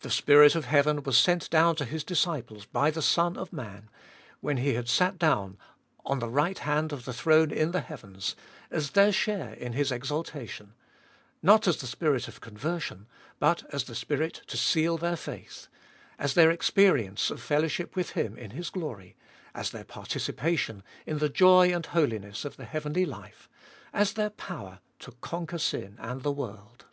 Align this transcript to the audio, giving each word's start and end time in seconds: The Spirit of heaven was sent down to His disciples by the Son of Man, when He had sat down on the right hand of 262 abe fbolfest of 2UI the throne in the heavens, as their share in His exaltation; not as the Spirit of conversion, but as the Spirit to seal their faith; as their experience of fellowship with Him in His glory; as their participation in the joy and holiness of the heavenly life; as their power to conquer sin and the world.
The 0.00 0.08
Spirit 0.08 0.54
of 0.54 0.64
heaven 0.64 1.02
was 1.02 1.18
sent 1.18 1.50
down 1.50 1.76
to 1.76 1.84
His 1.84 2.04
disciples 2.04 2.64
by 2.64 2.90
the 2.90 3.02
Son 3.02 3.36
of 3.36 3.52
Man, 3.52 3.90
when 4.40 4.56
He 4.56 4.72
had 4.72 4.88
sat 4.88 5.18
down 5.18 5.58
on 6.06 6.20
the 6.20 6.28
right 6.30 6.58
hand 6.58 6.90
of 6.90 7.00
262 7.04 7.12
abe 7.12 7.12
fbolfest 7.12 7.18
of 7.18 7.18
2UI 7.18 7.18
the 7.18 7.52
throne 7.52 7.58
in 7.60 7.70
the 7.72 7.80
heavens, 7.86 8.36
as 8.70 8.90
their 8.92 9.12
share 9.12 9.52
in 9.52 9.74
His 9.74 9.92
exaltation; 9.92 10.72
not 11.42 11.68
as 11.68 11.76
the 11.76 11.86
Spirit 11.86 12.28
of 12.28 12.40
conversion, 12.40 13.06
but 13.38 13.64
as 13.74 13.84
the 13.84 13.94
Spirit 13.94 14.40
to 14.46 14.56
seal 14.56 14.96
their 14.96 15.16
faith; 15.16 15.66
as 16.18 16.32
their 16.32 16.50
experience 16.50 17.30
of 17.30 17.38
fellowship 17.42 17.94
with 17.94 18.12
Him 18.12 18.38
in 18.38 18.52
His 18.52 18.70
glory; 18.70 19.16
as 19.54 19.68
their 19.70 19.84
participation 19.84 20.82
in 21.04 21.18
the 21.18 21.28
joy 21.28 21.74
and 21.74 21.84
holiness 21.84 22.46
of 22.46 22.56
the 22.56 22.64
heavenly 22.64 23.04
life; 23.04 23.50
as 23.92 24.14
their 24.14 24.30
power 24.30 24.80
to 25.00 25.12
conquer 25.20 25.58
sin 25.58 25.98
and 26.00 26.22
the 26.22 26.32
world. 26.32 26.86